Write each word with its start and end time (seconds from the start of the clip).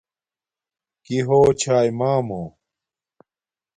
کݵ 1.03 1.17
ہݸ 1.27 1.39
چھݳئݵ 1.59 1.91
مݳمݸ؟ 1.99 2.41